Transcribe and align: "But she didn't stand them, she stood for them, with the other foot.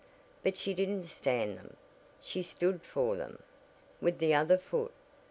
"But 0.41 0.57
she 0.57 0.73
didn't 0.73 1.03
stand 1.03 1.59
them, 1.59 1.77
she 2.19 2.41
stood 2.41 2.81
for 2.81 3.15
them, 3.15 3.43
with 4.01 4.17
the 4.17 4.33
other 4.33 4.57
foot. 4.57 4.91